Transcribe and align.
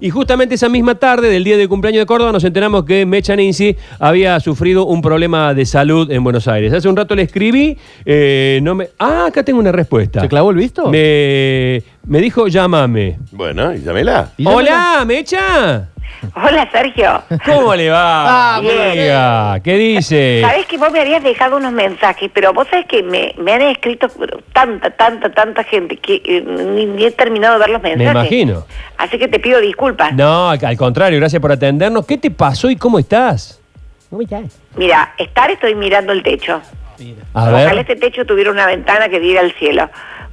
Y 0.00 0.10
justamente 0.10 0.56
esa 0.56 0.68
misma 0.68 0.96
tarde 0.96 1.28
del 1.28 1.44
día 1.44 1.56
de 1.56 1.68
cumpleaños 1.68 2.00
de 2.00 2.06
Córdoba 2.06 2.32
nos 2.32 2.44
enteramos 2.44 2.84
que 2.84 3.06
Mecha 3.06 3.36
Ninzi 3.36 3.76
había 3.98 4.38
sufrido 4.40 4.86
un 4.86 5.00
problema 5.00 5.54
de 5.54 5.64
salud 5.66 6.10
en 6.10 6.24
Buenos 6.24 6.48
Aires. 6.48 6.72
Hace 6.72 6.88
un 6.88 6.96
rato 6.96 7.14
le 7.14 7.22
escribí, 7.22 7.76
eh, 8.04 8.58
no 8.62 8.74
me... 8.74 8.88
Ah, 8.98 9.26
acá 9.28 9.42
tengo 9.44 9.60
una 9.60 9.72
respuesta. 9.72 10.20
¿Se 10.20 10.28
clavó 10.28 10.50
el 10.50 10.56
visto? 10.56 10.88
Me, 10.90 11.82
me 12.06 12.20
dijo, 12.20 12.48
llámame. 12.48 13.18
Bueno, 13.30 13.74
y 13.74 13.80
llámela. 13.80 14.32
¿Y 14.36 14.44
llámela? 14.44 14.94
Hola, 14.98 15.04
Mecha. 15.04 15.88
Hola, 16.34 16.68
Sergio. 16.72 17.22
¿Cómo 17.44 17.74
le 17.74 17.90
va? 17.90 18.54
Ah, 18.54 18.56
amiga? 18.56 19.60
¿Qué 19.62 19.76
dice? 19.76 20.40
Sabes 20.42 20.66
que 20.66 20.78
vos 20.78 20.90
me 20.90 21.00
habías 21.00 21.22
dejado 21.22 21.56
unos 21.56 21.72
mensajes, 21.72 22.30
pero 22.32 22.52
vos 22.52 22.66
sabés 22.68 22.86
que 22.86 23.02
me, 23.02 23.34
me 23.38 23.52
han 23.52 23.62
escrito 23.62 24.08
tanta, 24.52 24.90
tanta, 24.90 25.30
tanta 25.32 25.64
gente 25.64 25.96
que 25.96 26.22
eh, 26.24 26.42
ni, 26.46 26.86
ni 26.86 27.04
he 27.04 27.10
terminado 27.10 27.54
de 27.54 27.60
ver 27.60 27.70
los 27.70 27.82
Me 27.82 27.96
mensajes. 27.96 28.30
imagino. 28.32 28.64
Así 28.96 29.18
que 29.18 29.28
te 29.28 29.38
pido 29.38 29.60
disculpas. 29.60 30.12
No, 30.14 30.50
al 30.50 30.64
al 30.64 30.76
contrario, 30.76 31.18
gracias 31.18 31.40
por 31.42 31.52
atendernos. 31.52 32.06
¿Qué 32.06 32.16
te 32.18 32.30
pasó 32.30 32.70
y 32.70 32.76
cómo 32.76 32.98
estás? 32.98 33.60
Mira, 34.76 35.12
estar 35.18 35.50
estoy 35.50 35.74
mirando 35.74 36.12
el 36.12 36.22
techo. 36.22 36.60
A 37.34 37.42
Ojalá 37.42 37.64
ver. 37.72 37.78
este 37.78 37.96
techo 37.96 38.24
tuviera 38.24 38.50
una 38.50 38.66
ventana 38.66 39.08
que 39.08 39.18
diera 39.18 39.40
al 39.40 39.52
cielo. 39.54 39.90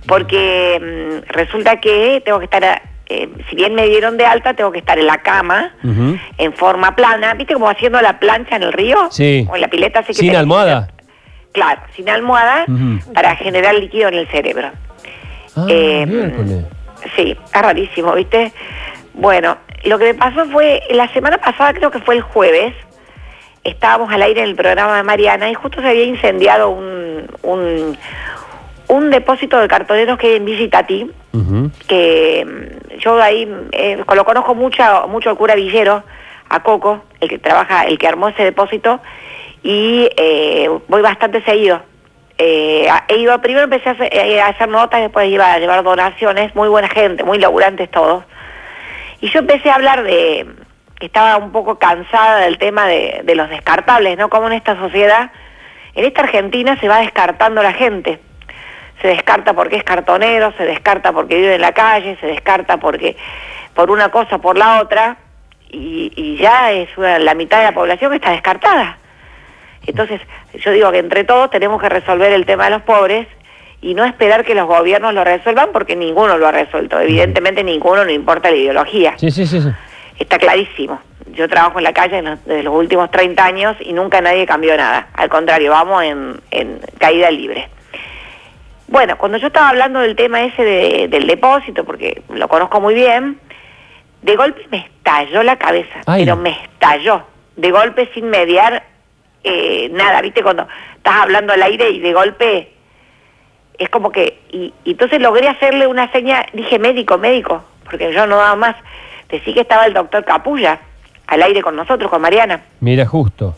Porque 0.08 0.80
mm, 0.80 1.32
resulta 1.32 1.80
que 1.80 2.22
tengo 2.24 2.40
que 2.40 2.46
estar, 2.46 2.82
eh, 3.12 3.30
si 3.50 3.56
bien 3.56 3.76
me 3.76 3.88
dieron 3.88 4.18
de 4.18 4.26
alta, 4.26 4.54
tengo 4.54 4.72
que 4.72 4.80
estar 4.80 4.98
en 4.98 5.08
la 5.08 5.18
cama, 5.18 5.74
en 6.38 6.54
forma 6.54 6.96
plana. 6.96 7.34
¿Viste 7.34 7.54
como 7.54 7.70
haciendo 7.70 8.02
la 8.02 8.20
plancha 8.20 8.56
en 8.56 8.64
el 8.64 8.74
río? 8.74 9.08
Sí. 9.12 9.48
O 9.50 9.56
en 9.56 9.62
la 9.62 9.68
pileta. 9.68 10.00
Así 10.00 10.14
¿Sin 10.14 10.36
almohada? 10.36 10.90
Claro, 11.52 11.82
sin 11.96 12.10
almohada, 12.10 12.66
para 13.14 13.36
generar 13.36 13.76
líquido 13.76 14.08
en 14.08 14.16
el 14.16 14.28
cerebro. 14.30 14.72
Ah, 15.58 15.66
Eh. 15.70 16.66
Sí, 17.16 17.36
es 17.54 17.62
rarísimo, 17.62 18.14
¿viste? 18.14 18.54
Bueno, 19.14 19.58
lo 19.84 19.98
que 19.98 20.06
me 20.06 20.14
pasó 20.14 20.46
fue, 20.46 20.82
la 20.92 21.08
semana 21.10 21.38
pasada, 21.40 21.74
creo 21.74 21.92
que 21.92 22.00
fue 22.00 22.16
el 22.16 22.22
jueves, 22.22 22.74
estábamos 23.64 24.12
al 24.12 24.22
aire 24.22 24.42
en 24.42 24.50
el 24.50 24.56
programa 24.56 24.98
de 24.98 25.04
Mariana 25.04 25.50
y 25.50 25.54
justo 25.54 25.82
se 25.82 25.88
había 25.90 26.06
incendiado 26.06 26.70
un, 26.70 27.28
un, 27.44 27.98
un 28.92 29.10
depósito 29.10 29.58
de 29.58 29.70
cartoneros 29.70 30.18
que 30.18 30.28
hay 30.28 30.36
en 30.36 30.46
Visitati, 30.46 31.10
Ujú. 31.32 31.72
que 31.88 32.46
mm, 32.46 32.98
yo 32.98 33.22
ahí 33.22 33.50
eh, 33.72 34.04
lo 34.14 34.26
conozco 34.26 34.54
mucho, 34.54 35.08
mucho 35.08 35.30
al 35.30 35.38
cura 35.38 35.56
Villero, 35.56 36.04
a 36.50 36.62
Coco, 36.62 37.06
el 37.22 37.30
que 37.30 37.40
trabaja, 37.40 37.84
el 37.84 37.98
que 37.98 38.08
armó 38.08 38.28
ese 38.28 38.44
depósito, 38.44 39.00
y 39.64 40.10
eh, 40.18 40.70
voy 40.90 41.02
bastante 41.02 41.42
seguido. 41.44 41.82
Eh, 42.38 42.90
he 43.08 43.18
ido, 43.18 43.40
primero 43.42 43.64
empecé 43.64 43.90
a 43.90 43.92
hacer, 43.94 44.10
eh, 44.12 44.42
a 44.42 44.48
hacer 44.48 44.68
notas, 44.68 45.00
después 45.00 45.30
iba 45.30 45.54
a 45.54 45.60
llevar 45.60 45.84
donaciones, 45.84 46.54
muy 46.54 46.68
buena 46.68 46.90
gente, 46.90 47.24
muy 47.24 47.40
laburantes 47.40 47.90
todos. 47.90 48.26
Y 49.22 49.30
yo 49.30 49.40
empecé 49.40 49.70
a 49.70 49.76
hablar 49.76 50.04
de 50.04 50.48
que 51.00 51.06
estaba 51.06 51.38
un 51.38 51.54
poco 51.54 51.80
cansada 51.80 52.40
del 52.42 52.58
tema 52.58 52.88
de, 52.88 53.22
de 53.24 53.36
los 53.36 53.50
descartables, 53.50 54.18
¿no? 54.18 54.30
Como 54.30 54.48
en 54.48 54.54
esta 54.54 54.76
sociedad, 54.76 55.32
en 55.96 56.04
esta 56.04 56.24
Argentina 56.24 56.78
se 56.82 56.90
va 56.90 57.00
descartando 57.00 57.64
la 57.64 57.72
gente. 57.72 58.20
Se 59.02 59.08
descarta 59.08 59.54
porque 59.54 59.78
es 59.78 59.84
cartonero, 59.84 60.54
se 60.58 60.64
descarta 60.66 61.12
porque 61.12 61.36
vive 61.36 61.56
en 61.56 61.62
la 61.62 61.72
calle, 61.72 62.18
se 62.22 62.28
descarta 62.28 62.78
porque 62.78 63.16
por 63.74 63.90
una 63.90 64.10
cosa, 64.10 64.38
por 64.38 64.58
la 64.58 64.82
otra, 64.82 65.18
y, 65.70 66.12
y 66.16 66.38
ya 66.38 66.72
es 66.72 66.90
una- 66.98 67.18
la 67.20 67.34
mitad 67.34 67.60
de 67.60 67.64
la 67.66 67.72
población 67.74 68.12
que 68.12 68.18
está 68.18 68.32
descartada. 68.32 68.98
Entonces, 69.88 70.22
yo 70.54 70.72
digo 70.72 70.92
que 70.92 71.00
entre 71.00 71.24
todos 71.24 71.50
tenemos 71.50 71.82
que 71.82 71.90
resolver 71.90 72.32
el 72.34 72.46
tema 72.46 72.66
de 72.66 72.72
los 72.72 72.82
pobres 72.84 73.28
y 73.82 73.96
no 73.96 74.06
esperar 74.06 74.46
que 74.46 74.54
los 74.54 74.68
gobiernos 74.68 75.14
lo 75.14 75.24
resuelvan 75.24 75.70
porque 75.74 75.96
ninguno 75.96 76.38
lo 76.38 76.48
ha 76.48 76.52
resuelto. 76.52 77.00
Evidentemente 77.00 77.64
ninguno, 77.64 78.04
no 78.06 78.12
importa 78.12 78.52
la 78.52 78.58
ideología. 78.58 79.14
Sí, 79.18 79.32
sí, 79.32 79.48
sí. 79.48 79.60
sí. 79.62 79.70
Está 80.20 80.38
clarísimo. 80.38 81.02
Yo 81.34 81.48
trabajo 81.48 81.80
en 81.80 81.86
la 81.86 81.94
calle 81.94 82.22
desde 82.46 82.62
los 82.62 82.76
últimos 82.76 83.10
30 83.10 83.44
años 83.44 83.76
y 83.80 83.94
nunca 83.94 84.22
nadie 84.22 84.46
cambió 84.46 84.78
nada. 84.78 85.08
Al 85.14 85.30
contrario, 85.30 85.72
vamos 85.72 86.04
en, 86.04 86.40
en 86.52 86.80
caída 87.00 87.32
libre. 87.32 87.70
Bueno, 88.92 89.18
cuando 89.18 89.38
yo 89.40 89.48
estaba 89.48 89.70
hablando 89.70 90.00
del 90.02 90.16
tema 90.16 90.44
ese 90.44 90.64
de- 90.64 91.08
del 91.08 91.26
depósito, 91.26 91.84
porque 91.84 92.22
lo 92.30 92.48
conozco 92.48 92.80
muy 92.80 92.94
bien, 92.94 93.40
de 94.22 94.36
golpe 94.36 94.62
me 94.70 94.78
estalló 94.80 95.42
la 95.44 95.56
cabeza, 95.58 96.02
Ay. 96.06 96.24
pero 96.26 96.36
me 96.36 96.52
estalló. 96.52 97.24
De 97.56 97.72
golpe 97.72 98.10
sin 98.14 98.30
mediar 98.30 98.84
eh, 99.44 99.90
nada, 99.92 100.22
¿viste? 100.22 100.44
Cuando 100.44 100.68
estás 100.98 101.16
hablando 101.22 101.52
al 101.54 101.64
aire 101.64 101.90
y 101.90 102.00
de 102.00 102.14
golpe 102.14 102.72
es 103.80 103.90
como 103.90 104.12
que... 104.12 104.40
Y, 104.52 104.72
y 104.84 104.92
entonces 104.92 105.20
logré 105.20 105.48
hacerle 105.48 105.88
una 105.88 106.12
seña, 106.12 106.46
dije 106.54 106.78
médico, 106.78 107.18
médico, 107.18 107.64
porque 107.86 108.14
yo 108.14 108.28
no 108.28 108.36
daba 108.38 108.56
más. 108.56 108.76
Decí 109.30 109.54
que 109.54 109.62
estaba 109.62 109.86
el 109.88 109.94
doctor 109.94 110.24
Capulla 110.26 110.80
al 111.28 111.42
aire 111.42 111.62
con 111.64 111.76
nosotros, 111.76 112.12
con 112.12 112.22
Mariana. 112.22 112.62
Mira, 112.82 113.06
justo. 113.08 113.56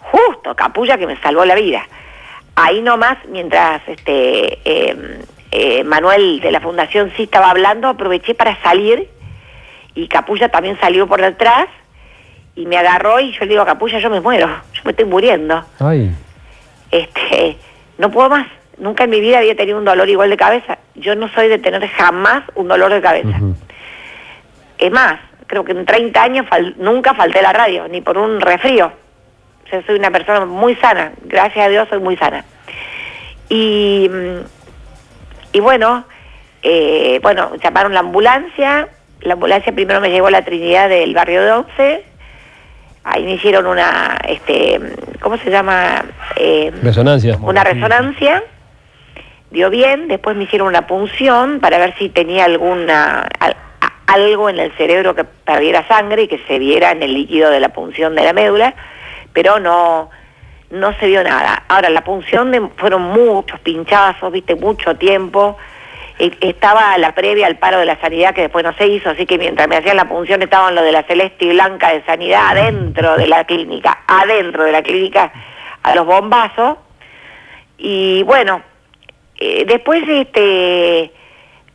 Justo, 0.00 0.56
Capulla 0.56 0.96
que 0.98 1.06
me 1.06 1.16
salvó 1.20 1.44
la 1.44 1.54
vida. 1.54 1.86
Ahí 2.56 2.80
nomás, 2.82 3.18
mientras 3.28 3.82
este 3.88 4.58
eh, 4.64 5.18
eh, 5.50 5.84
Manuel 5.84 6.40
de 6.40 6.52
la 6.52 6.60
Fundación 6.60 7.12
sí 7.16 7.24
estaba 7.24 7.50
hablando, 7.50 7.88
aproveché 7.88 8.34
para 8.34 8.60
salir 8.62 9.08
y 9.94 10.06
Capulla 10.08 10.48
también 10.48 10.78
salió 10.80 11.06
por 11.06 11.20
detrás 11.20 11.66
y 12.56 12.66
me 12.66 12.76
agarró 12.76 13.18
y 13.20 13.32
yo 13.32 13.40
le 13.40 13.46
digo 13.48 13.62
a 13.62 13.66
Capulla, 13.66 13.98
yo 13.98 14.10
me 14.10 14.20
muero, 14.20 14.46
yo 14.72 14.80
me 14.84 14.92
estoy 14.92 15.04
muriendo. 15.06 15.64
Ay. 15.80 16.10
Este, 16.90 17.56
no 17.98 18.10
puedo 18.10 18.30
más. 18.30 18.46
Nunca 18.78 19.04
en 19.04 19.10
mi 19.10 19.20
vida 19.20 19.38
había 19.38 19.54
tenido 19.56 19.78
un 19.78 19.84
dolor 19.84 20.08
igual 20.08 20.30
de 20.30 20.36
cabeza. 20.36 20.78
Yo 20.94 21.14
no 21.16 21.28
soy 21.28 21.48
de 21.48 21.58
tener 21.58 21.86
jamás 21.88 22.42
un 22.54 22.68
dolor 22.68 22.92
de 22.92 23.00
cabeza. 23.00 23.36
Es 24.78 24.90
más, 24.92 25.18
creo 25.46 25.64
que 25.64 25.72
en 25.72 25.86
30 25.86 26.22
años 26.22 26.46
fal- 26.46 26.74
nunca 26.76 27.14
falté 27.14 27.38
a 27.38 27.42
la 27.42 27.52
radio, 27.52 27.86
ni 27.88 28.00
por 28.00 28.18
un 28.18 28.40
resfrío. 28.40 28.92
Soy 29.70 29.96
una 29.96 30.10
persona 30.10 30.44
muy 30.44 30.74
sana, 30.76 31.12
gracias 31.24 31.66
a 31.66 31.68
Dios 31.68 31.88
soy 31.88 31.98
muy 31.98 32.16
sana. 32.16 32.44
Y, 33.48 34.08
mm, 34.10 34.40
y 35.52 35.60
bueno, 35.60 36.04
eh, 36.62 37.18
bueno, 37.22 37.56
llamaron 37.62 37.92
la 37.92 38.00
ambulancia, 38.00 38.88
la 39.20 39.34
ambulancia 39.34 39.72
primero 39.72 40.00
me 40.00 40.10
llevó 40.10 40.28
a 40.28 40.30
la 40.30 40.44
Trinidad 40.44 40.88
del 40.88 41.14
barrio 41.14 41.42
de 41.42 41.52
Once, 41.52 42.04
ahí 43.04 43.24
me 43.24 43.32
hicieron 43.32 43.66
una, 43.66 44.18
este, 44.28 44.80
¿cómo 45.20 45.36
se 45.38 45.50
llama? 45.50 46.04
Eh, 46.36 46.72
Resonancia. 46.82 47.36
una 47.40 47.64
resonancia, 47.64 48.42
dio 49.50 49.70
bien, 49.70 50.08
después 50.08 50.36
me 50.36 50.44
hicieron 50.44 50.68
una 50.68 50.86
punción 50.86 51.60
para 51.60 51.78
ver 51.78 51.94
si 51.98 52.08
tenía 52.08 52.44
alguna 52.44 53.28
algo 54.06 54.48
en 54.48 54.58
el 54.58 54.72
cerebro 54.72 55.14
que 55.14 55.24
perdiera 55.24 55.86
sangre 55.88 56.24
y 56.24 56.28
que 56.28 56.38
se 56.46 56.58
viera 56.58 56.92
en 56.92 57.02
el 57.02 57.14
líquido 57.14 57.50
de 57.50 57.60
la 57.60 57.70
punción 57.70 58.14
de 58.14 58.22
la 58.22 58.32
médula, 58.32 58.74
pero 59.34 59.58
no 59.60 60.08
no 60.70 60.92
se 60.98 61.06
vio 61.06 61.22
nada. 61.22 61.64
Ahora 61.68 61.88
la 61.90 62.02
punción 62.02 62.72
fueron 62.76 63.02
muchos 63.02 63.60
pinchazos, 63.60 64.32
viste, 64.32 64.54
mucho 64.56 64.96
tiempo. 64.96 65.56
E- 66.18 66.36
Estaba 66.40 66.96
la 66.98 67.14
previa 67.14 67.46
al 67.46 67.58
paro 67.58 67.78
de 67.78 67.84
la 67.84 68.00
sanidad 68.00 68.34
que 68.34 68.40
después 68.42 68.64
no 68.64 68.72
se 68.72 68.86
hizo, 68.88 69.10
así 69.10 69.24
que 69.26 69.36
mientras 69.38 69.68
me 69.68 69.76
hacían 69.76 69.96
la 69.96 70.08
punción 70.08 70.42
estaban 70.42 70.74
lo 70.74 70.82
de 70.82 70.90
la 70.90 71.02
celeste 71.04 71.44
y 71.44 71.50
blanca 71.50 71.92
de 71.92 72.02
sanidad 72.04 72.48
adentro 72.48 73.16
de 73.16 73.26
la 73.28 73.44
clínica, 73.44 73.98
adentro 74.08 74.64
de 74.64 74.72
la 74.72 74.82
clínica, 74.82 75.30
a 75.82 75.94
los 75.94 76.06
bombazos. 76.06 76.78
Y 77.78 78.22
bueno, 78.24 78.62
eh, 79.38 79.64
después 79.66 80.02
este 80.08 81.12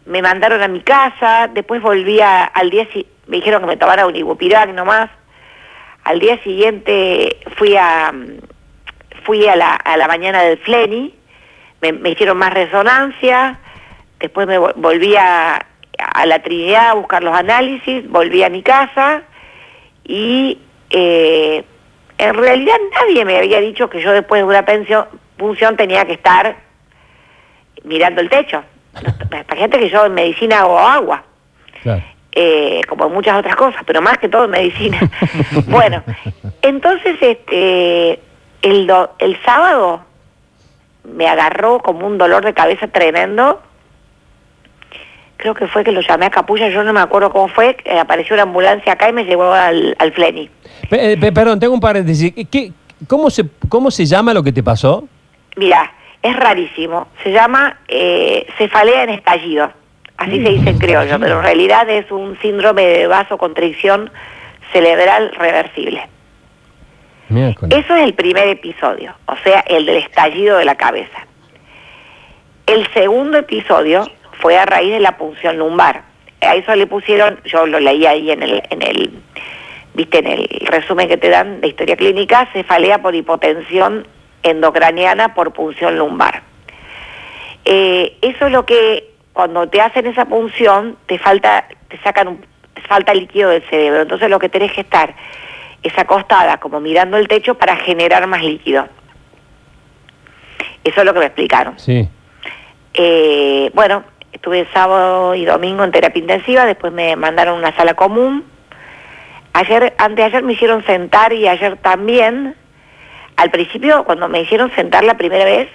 me 0.08 0.22
mandaron 0.22 0.62
a 0.62 0.68
mi 0.68 0.82
casa, 0.82 1.48
después 1.54 1.82
volví 1.82 2.20
a- 2.20 2.46
al 2.46 2.70
día 2.70 2.88
me 3.28 3.38
dijeron 3.38 3.62
que 3.62 3.68
me 3.68 3.78
tomara 3.78 4.08
un 4.08 4.16
ibupirac 4.16 4.70
nomás. 4.74 5.10
Al 6.10 6.20
día 6.20 6.42
siguiente 6.42 7.38
fui 7.58 7.76
a 7.78 8.12
fui 9.26 9.48
a 9.48 9.56
la, 9.56 9.76
a 9.76 9.96
la 9.96 10.08
mañana 10.08 10.42
del 10.42 10.58
Fleni, 10.58 11.14
me, 11.82 11.92
me 11.94 12.10
hicieron 12.10 12.36
más 12.36 12.52
resonancia, 12.52 13.60
después 14.20 14.48
me 14.48 14.58
vol- 14.60 14.74
volví 14.76 15.16
a, 15.16 15.64
a 16.00 16.26
la 16.26 16.40
Trinidad 16.42 16.90
a 16.90 16.94
buscar 16.94 17.22
los 17.22 17.36
análisis, 17.38 18.10
volví 18.10 18.42
a 18.42 18.50
mi 18.50 18.64
casa 18.64 19.22
y 20.04 20.58
eh, 20.90 21.64
en 22.18 22.34
realidad 22.34 22.78
nadie 23.00 23.24
me 23.24 23.38
había 23.38 23.60
dicho 23.62 23.88
que 23.88 24.02
yo 24.02 24.12
después 24.12 24.42
de 24.42 24.46
una 24.48 24.66
pensión, 24.66 25.06
punción 25.38 25.78
tenía 25.78 26.06
que 26.06 26.14
estar 26.14 26.56
mirando 27.84 28.20
el 28.22 28.30
techo. 28.32 28.64
Imagínate 29.32 29.78
que 29.78 29.90
yo 29.90 30.08
en 30.08 30.14
medicina 30.16 30.62
hago 30.62 30.80
agua 30.80 31.24
Claro. 31.84 32.02
Eh, 32.42 32.82
como 32.88 33.06
en 33.08 33.14
muchas 33.14 33.38
otras 33.38 33.56
cosas, 33.58 33.82
pero 33.86 34.02
más 34.02 34.18
que 34.18 34.30
todo 34.30 34.46
en 34.46 34.52
medicina. 34.52 34.98
bueno, 35.68 36.02
entonces 36.62 37.18
este 37.22 38.20
el, 38.62 38.88
do- 38.88 39.12
el 39.20 39.38
sábado 39.44 40.02
me 41.04 41.28
agarró 41.28 41.80
como 41.80 42.08
un 42.08 42.18
dolor 42.18 42.46
de 42.46 42.54
cabeza 42.54 42.88
tremendo. 42.88 43.62
Creo 45.38 45.54
que 45.54 45.68
fue 45.68 45.84
que 45.84 45.92
lo 45.92 46.02
llamé 46.02 46.26
a 46.26 46.30
Capulla, 46.30 46.70
yo 46.70 46.84
no 46.84 46.92
me 46.94 47.00
acuerdo 47.00 47.30
cómo 47.32 47.48
fue, 47.50 47.76
eh, 47.86 47.98
apareció 48.00 48.34
una 48.36 48.44
ambulancia 48.44 48.94
acá 48.94 49.10
y 49.10 49.14
me 49.14 49.24
llevó 49.24 49.52
al, 49.54 49.96
al 50.00 50.12
Fleni. 50.14 50.50
Pe- 50.90 51.14
eh, 51.14 51.18
pe- 51.18 51.32
perdón, 51.32 51.60
tengo 51.60 51.74
un 51.74 51.80
paréntesis. 51.80 52.34
¿Qué, 52.52 52.72
cómo, 53.08 53.30
se, 53.30 53.44
¿Cómo 53.70 53.90
se 53.92 54.06
llama 54.06 54.34
lo 54.34 54.44
que 54.44 54.52
te 54.52 54.62
pasó? 54.64 55.08
Mira, 55.56 55.92
es 56.22 56.36
rarísimo, 56.36 57.08
se 57.24 57.32
llama 57.32 57.80
eh, 57.88 58.46
cefalea 58.58 59.04
en 59.04 59.10
estallido. 59.12 59.72
Así 60.20 60.44
se 60.44 60.50
dice 60.50 60.70
en 60.72 60.78
criollo, 60.78 61.18
pero 61.18 61.38
en 61.38 61.44
realidad 61.44 61.90
es 61.90 62.12
un 62.12 62.38
síndrome 62.42 62.86
de 62.86 63.08
vasoconstricción 63.08 64.12
cerebral 64.74 65.32
reversible. 65.38 66.10
Eso 67.30 67.96
es 67.96 68.04
el 68.04 68.14
primer 68.16 68.50
episodio, 68.50 69.16
o 69.28 69.38
sea, 69.38 69.62
el 69.62 69.86
del 69.86 69.96
estallido 69.98 70.58
de 70.58 70.66
la 70.66 70.76
cabeza. 70.76 71.26
El 72.66 72.86
segundo 72.94 73.38
episodio 73.38 74.12
fue 74.42 74.58
a 74.58 74.66
raíz 74.66 74.92
de 74.92 75.00
la 75.00 75.18
punción 75.18 75.58
lumbar. 75.58 76.04
A 76.42 76.56
eso 76.56 76.76
le 76.76 76.86
pusieron, 76.86 77.40
yo 77.46 77.66
lo 77.66 77.80
leí 77.80 78.06
ahí 78.06 78.30
en 78.30 78.44
el, 78.44 78.62
en 78.72 78.82
el, 78.82 79.12
viste, 79.94 80.20
en 80.20 80.28
el 80.28 80.48
resumen 80.66 81.08
que 81.08 81.18
te 81.18 81.30
dan 81.30 81.62
de 81.62 81.70
historia 81.70 81.96
clínica, 81.96 82.50
cefalea 82.52 83.02
por 83.02 83.16
hipotensión 83.16 84.06
endocraniana 84.44 85.34
por 85.34 85.54
punción 85.54 85.98
lumbar. 85.98 86.42
Eh, 87.64 88.18
eso 88.22 88.48
es 88.48 88.52
lo 88.52 88.66
que 88.66 89.09
cuando 89.40 89.70
te 89.70 89.80
hacen 89.80 90.06
esa 90.06 90.26
punción 90.26 90.98
te 91.06 91.18
falta, 91.18 91.66
te 91.88 91.98
sacan 92.00 92.28
un, 92.28 92.46
te 92.74 92.82
falta 92.82 93.14
líquido 93.14 93.52
del 93.52 93.64
cerebro. 93.70 94.02
Entonces 94.02 94.30
lo 94.30 94.38
que 94.38 94.50
tenés 94.50 94.74
que 94.74 94.82
estar 94.82 95.16
es 95.82 95.98
acostada 95.98 96.58
como 96.58 96.82
mirando 96.82 97.16
el 97.16 97.30
techo 97.30 97.56
para 97.56 97.78
generar 97.78 98.28
más 98.28 98.44
líquido. 98.44 98.86
Eso 100.84 101.00
es 101.00 101.06
lo 101.06 101.14
que 101.14 101.20
me 101.20 101.28
explicaron. 101.28 101.80
Sí. 101.80 102.06
Eh, 102.94 103.72
bueno, 103.74 104.04
estuve 104.34 104.68
sábado 104.74 105.34
y 105.34 105.46
domingo 105.46 105.86
en 105.86 105.92
terapia 105.92 106.20
intensiva, 106.20 106.66
después 106.66 106.92
me 106.92 107.16
mandaron 107.16 107.56
a 107.56 107.60
una 107.60 107.76
sala 107.78 107.94
común. 107.94 108.44
Ayer, 109.54 109.94
anteayer 110.00 110.44
me 110.44 110.52
hicieron 110.52 110.86
sentar 110.86 111.32
y 111.32 111.48
ayer 111.48 111.78
también. 111.78 112.58
Al 113.38 113.52
principio, 113.52 114.04
cuando 114.04 114.28
me 114.28 114.42
hicieron 114.42 114.70
sentar 114.76 115.06
la 115.06 115.16
primera 115.16 115.46
vez, 115.46 115.70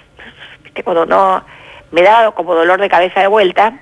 ¿viste? 0.63 0.83
cuando 0.83 1.07
no 1.07 1.43
me 1.91 2.01
daba 2.01 2.31
como 2.31 2.55
dolor 2.55 2.79
de 2.79 2.89
cabeza 2.89 3.21
de 3.21 3.27
vuelta. 3.27 3.79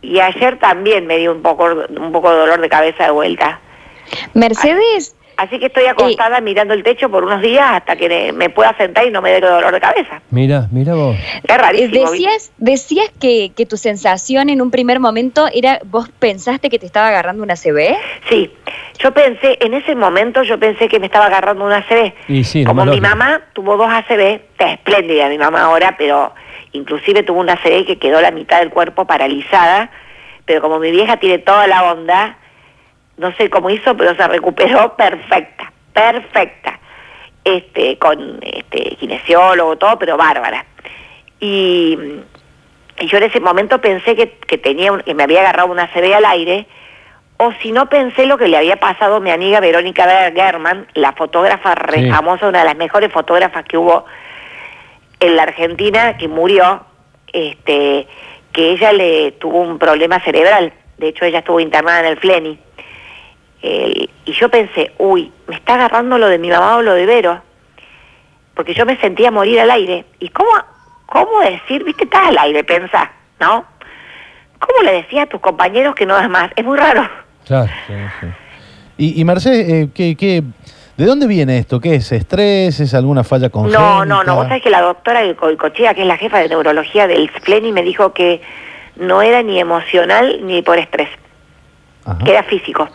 Y 0.00 0.20
ayer 0.20 0.58
también 0.58 1.06
me 1.06 1.18
dio 1.18 1.32
un 1.32 1.42
poco, 1.42 1.64
un 1.64 2.12
poco 2.12 2.30
de 2.30 2.38
dolor 2.38 2.60
de 2.60 2.68
cabeza 2.68 3.04
de 3.04 3.10
vuelta. 3.10 3.60
Mercedes, 4.34 5.14
Así 5.38 5.60
que 5.60 5.66
estoy 5.66 5.84
acostada 5.84 6.40
mirando 6.40 6.74
el 6.74 6.82
techo 6.82 7.08
por 7.08 7.22
unos 7.22 7.40
días 7.40 7.64
hasta 7.70 7.94
que 7.94 8.32
me 8.32 8.50
pueda 8.50 8.76
sentar 8.76 9.06
y 9.06 9.12
no 9.12 9.22
me 9.22 9.30
dé 9.30 9.40
dolor 9.40 9.72
de 9.72 9.80
cabeza. 9.80 10.20
Mira, 10.30 10.66
mira 10.72 10.96
vos. 10.96 11.16
Es 11.44 11.56
rarísimo. 11.56 11.92
¿viste? 11.92 12.10
decías, 12.10 12.52
decías 12.58 13.10
que, 13.20 13.52
que 13.54 13.64
tu 13.64 13.76
sensación 13.76 14.48
en 14.48 14.60
un 14.60 14.72
primer 14.72 14.98
momento 14.98 15.46
era, 15.54 15.78
vos 15.84 16.08
pensaste 16.18 16.68
que 16.68 16.80
te 16.80 16.86
estaba 16.86 17.06
agarrando 17.06 17.44
una 17.44 17.54
CB. 17.54 17.96
Sí, 18.28 18.50
yo 18.98 19.12
pensé, 19.12 19.56
en 19.60 19.74
ese 19.74 19.94
momento 19.94 20.42
yo 20.42 20.58
pensé 20.58 20.88
que 20.88 20.98
me 20.98 21.06
estaba 21.06 21.26
agarrando 21.26 21.64
una 21.64 21.78
ACV. 21.78 22.14
Y 22.26 22.42
sí, 22.42 22.64
Como 22.64 22.84
mi 22.84 23.00
mamá 23.00 23.40
tuvo 23.52 23.76
dos 23.76 23.88
ACV, 23.88 24.20
está 24.20 24.72
espléndida 24.72 25.28
mi 25.28 25.38
mamá 25.38 25.62
ahora, 25.62 25.94
pero 25.96 26.32
inclusive 26.72 27.22
tuvo 27.22 27.40
una 27.40 27.54
ACV 27.54 27.86
que 27.86 27.98
quedó 27.98 28.20
la 28.20 28.30
mitad 28.30 28.58
del 28.60 28.70
cuerpo 28.70 29.06
paralizada, 29.06 29.90
pero 30.44 30.60
como 30.60 30.78
mi 30.78 30.90
vieja 30.90 31.16
tiene 31.18 31.38
toda 31.38 31.66
la 31.66 31.92
onda, 31.92 32.36
no 33.16 33.32
sé 33.36 33.50
cómo 33.50 33.70
hizo, 33.70 33.96
pero 33.96 34.14
se 34.14 34.26
recuperó 34.28 34.94
perfecta, 34.96 35.72
perfecta. 35.92 36.78
Este, 37.44 37.96
con 37.98 38.40
este 38.42 38.96
kinesiólogo, 38.96 39.76
todo, 39.78 39.98
pero 39.98 40.16
bárbara. 40.18 40.66
Y, 41.40 41.98
y 43.00 43.06
yo 43.06 43.16
en 43.18 43.24
ese 43.24 43.40
momento 43.40 43.80
pensé 43.80 44.14
que, 44.16 44.32
que 44.46 44.58
tenía 44.58 44.92
un- 44.92 45.00
que 45.02 45.14
me 45.14 45.22
había 45.22 45.40
agarrado 45.40 45.70
una 45.70 45.84
ACV 45.84 46.14
al 46.14 46.24
aire, 46.26 46.66
o 47.38 47.52
si 47.62 47.72
no 47.72 47.88
pensé 47.88 48.26
lo 48.26 48.36
que 48.36 48.48
le 48.48 48.56
había 48.58 48.76
pasado 48.76 49.16
a 49.16 49.20
mi 49.20 49.30
amiga 49.30 49.60
Verónica 49.60 50.30
German, 50.34 50.88
la 50.94 51.12
fotógrafa 51.12 51.74
Sí. 51.94 52.10
famosa, 52.10 52.48
una 52.48 52.58
de 52.58 52.64
las 52.66 52.76
mejores 52.76 53.10
fotógrafas 53.12 53.64
que 53.64 53.78
hubo 53.78 54.04
en 55.20 55.36
la 55.36 55.42
Argentina, 55.42 56.16
que 56.16 56.28
murió, 56.28 56.84
este, 57.32 58.06
que 58.52 58.70
ella 58.70 58.92
le 58.92 59.32
tuvo 59.32 59.60
un 59.60 59.78
problema 59.78 60.20
cerebral. 60.20 60.72
De 60.96 61.08
hecho, 61.08 61.24
ella 61.24 61.40
estuvo 61.40 61.60
internada 61.60 62.00
en 62.00 62.06
el 62.06 62.18
FLENI. 62.18 62.58
Y 63.60 64.32
yo 64.32 64.48
pensé, 64.50 64.92
uy, 64.98 65.32
me 65.46 65.56
está 65.56 65.74
agarrando 65.74 66.18
lo 66.18 66.28
de 66.28 66.38
mi 66.38 66.50
mamá 66.50 66.76
o 66.76 66.82
lo 66.82 66.94
de 66.94 67.06
Vero, 67.06 67.42
porque 68.54 68.74
yo 68.74 68.84
me 68.84 68.96
sentía 68.98 69.30
morir 69.30 69.60
al 69.60 69.70
aire. 69.70 70.04
¿Y 70.20 70.28
cómo, 70.28 70.50
cómo 71.06 71.40
decir, 71.40 71.82
viste, 71.82 72.04
estás 72.04 72.28
al 72.28 72.38
aire, 72.38 72.62
pensá, 72.62 73.10
¿no? 73.40 73.64
¿Cómo 74.58 74.82
le 74.82 74.92
decía 74.92 75.22
a 75.22 75.26
tus 75.26 75.40
compañeros 75.40 75.94
que 75.94 76.06
no 76.06 76.14
das 76.14 76.28
más? 76.28 76.50
Es 76.56 76.64
muy 76.64 76.76
raro. 76.76 77.08
Claro. 77.46 77.70
Y, 78.96 79.20
y 79.20 79.24
Mercedes, 79.24 79.68
eh, 79.68 79.88
¿qué, 79.94 80.16
qué, 80.16 80.42
de 80.98 81.06
dónde 81.06 81.28
viene 81.28 81.58
esto? 81.58 81.80
¿Qué 81.80 81.94
es? 81.94 82.10
¿Estrés? 82.10 82.80
¿Es 82.80 82.92
alguna 82.92 83.22
falla 83.22 83.50
congénita? 83.50 83.80
No, 83.80 84.04
no, 84.04 84.24
no. 84.24 84.34
Vos 84.34 84.48
sabés 84.48 84.64
que 84.64 84.68
la 84.68 84.82
doctora 84.82 85.20
Cochea, 85.56 85.94
que 85.94 86.02
es 86.02 86.06
la 86.08 86.16
jefa 86.16 86.38
de 86.40 86.48
neurología 86.48 87.06
del 87.06 87.30
FLENI, 87.30 87.70
me 87.70 87.82
dijo 87.82 88.12
que 88.12 88.40
no 88.96 89.22
era 89.22 89.44
ni 89.44 89.60
emocional 89.60 90.40
ni 90.44 90.60
por 90.60 90.76
estrés, 90.76 91.08
Ajá. 92.04 92.18
que 92.24 92.32
era 92.32 92.42
físico. 92.42 92.88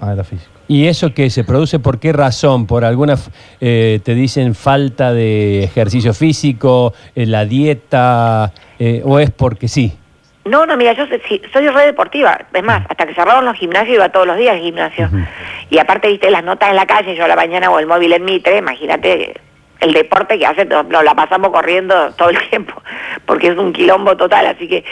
Ah, 0.00 0.12
era 0.12 0.22
físico. 0.22 0.52
¿Y 0.68 0.86
eso 0.86 1.12
que 1.12 1.30
se 1.30 1.42
produce 1.42 1.80
por 1.80 1.98
qué 1.98 2.12
razón? 2.12 2.66
¿Por 2.66 2.84
alguna, 2.84 3.16
eh, 3.60 3.98
te 4.04 4.14
dicen 4.14 4.54
falta 4.54 5.12
de 5.12 5.64
ejercicio 5.64 6.14
físico, 6.14 6.94
eh, 7.16 7.26
la 7.26 7.44
dieta, 7.44 8.52
eh, 8.78 9.02
o 9.04 9.18
es 9.18 9.32
porque 9.32 9.66
sí? 9.66 9.98
No, 10.48 10.66
no, 10.66 10.76
mira, 10.76 10.92
yo 10.92 11.06
soy, 11.06 11.20
soy 11.52 11.68
re 11.68 11.86
deportiva. 11.86 12.38
Es 12.52 12.62
más, 12.62 12.82
hasta 12.88 13.06
que 13.06 13.14
cerraron 13.14 13.44
los 13.44 13.56
gimnasios 13.56 13.94
iba 13.96 14.08
todos 14.08 14.26
los 14.26 14.36
días 14.36 14.54
al 14.56 14.60
gimnasio. 14.62 15.08
Y 15.70 15.78
aparte, 15.78 16.08
viste, 16.08 16.30
las 16.30 16.42
notas 16.44 16.70
en 16.70 16.76
la 16.76 16.86
calle, 16.86 17.14
yo 17.14 17.24
a 17.24 17.28
la 17.28 17.36
mañana 17.36 17.70
o 17.70 17.78
el 17.78 17.86
móvil 17.86 18.12
en 18.12 18.24
Mitre, 18.24 18.58
imagínate 18.58 19.34
el 19.80 19.92
deporte 19.92 20.38
que 20.38 20.46
hace, 20.46 20.64
no, 20.64 20.82
no, 20.82 21.02
la 21.02 21.14
pasamos 21.14 21.50
corriendo 21.50 22.10
todo 22.14 22.30
el 22.30 22.38
tiempo, 22.50 22.74
porque 23.26 23.48
es 23.48 23.56
un 23.56 23.72
quilombo 23.72 24.16
total, 24.16 24.46
así 24.46 24.66
que, 24.66 24.84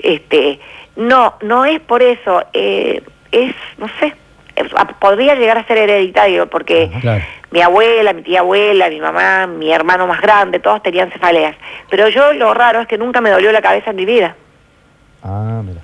este, 0.00 0.58
no, 0.96 1.34
no 1.42 1.64
es 1.64 1.80
por 1.80 2.02
eso, 2.02 2.44
eh, 2.52 3.02
es, 3.32 3.54
no 3.78 3.88
sé, 4.00 4.12
es- 4.56 4.72
a- 4.76 4.86
podría 4.86 5.34
llegar 5.34 5.56
a 5.58 5.66
ser 5.66 5.78
hereditario, 5.78 6.46
porque. 6.48 6.90
Claro. 7.00 7.24
mi 7.50 7.62
abuela, 7.62 8.12
mi 8.12 8.22
tía 8.22 8.40
abuela, 8.40 8.88
mi 8.90 9.00
mamá, 9.00 9.46
mi 9.46 9.72
hermano 9.72 10.06
más 10.08 10.20
grande, 10.20 10.58
todos 10.58 10.82
tenían 10.82 11.10
cefaleas. 11.12 11.54
Pero 11.88 12.08
yo 12.08 12.32
lo 12.32 12.52
raro 12.52 12.80
es 12.80 12.88
que 12.88 12.98
nunca 12.98 13.20
me 13.20 13.30
dolió 13.30 13.52
la 13.52 13.62
cabeza 13.62 13.90
en 13.90 13.96
mi 13.96 14.04
vida. 14.04 14.34
Ah, 15.24 15.62
mira. 15.64 15.80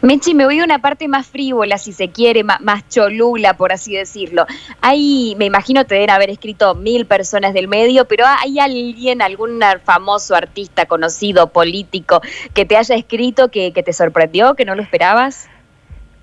Mechi, 0.00 0.32
me 0.32 0.46
voy 0.46 0.58
a 0.60 0.64
una 0.64 0.78
parte 0.78 1.06
más 1.06 1.26
frívola, 1.26 1.76
si 1.76 1.92
se 1.92 2.10
quiere, 2.10 2.44
más, 2.44 2.88
cholula, 2.88 3.58
por 3.58 3.72
así 3.72 3.94
decirlo. 3.94 4.46
Hay, 4.80 5.34
me 5.36 5.44
imagino 5.44 5.84
te 5.84 5.96
deben 5.96 6.08
haber 6.08 6.30
escrito 6.30 6.74
mil 6.74 7.04
personas 7.04 7.52
del 7.52 7.68
medio, 7.68 8.06
pero 8.06 8.24
¿hay 8.26 8.58
alguien, 8.58 9.20
algún 9.20 9.60
famoso 9.84 10.34
artista, 10.34 10.86
conocido, 10.86 11.48
político, 11.48 12.22
que 12.54 12.64
te 12.64 12.78
haya 12.78 12.94
escrito 12.94 13.50
que, 13.50 13.72
que 13.74 13.82
te 13.82 13.92
sorprendió, 13.92 14.54
que 14.54 14.64
no 14.64 14.74
lo 14.74 14.80
esperabas? 14.80 15.50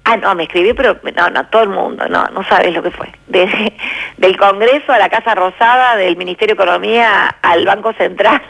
Ah, 0.05 0.17
no, 0.17 0.33
me 0.33 0.43
escribí, 0.43 0.73
pero 0.73 0.99
no, 1.15 1.29
no, 1.29 1.45
todo 1.47 1.61
el 1.61 1.69
mundo, 1.69 2.07
no, 2.09 2.25
no 2.25 2.43
sabes 2.49 2.73
lo 2.73 2.81
que 2.81 2.91
fue. 2.91 3.07
De- 3.27 3.71
del 4.17 4.35
Congreso 4.37 4.91
a 4.93 4.97
la 4.97 5.09
Casa 5.09 5.35
Rosada, 5.35 5.95
del 5.95 6.17
Ministerio 6.17 6.55
de 6.55 6.63
Economía 6.63 7.27
al 7.41 7.65
Banco 7.65 7.93
Central, 7.93 8.41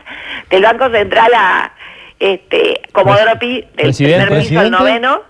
del 0.50 0.64
Banco 0.64 0.90
Central 0.90 1.32
a 1.36 1.74
este 2.20 2.82
Comodoro 2.92 3.38
Pi, 3.40 3.62
del 3.62 3.70
Presidente, 3.76 4.16
primer 4.18 4.22
al 4.22 4.28
presidente. 4.40 4.70
noveno, 4.72 5.22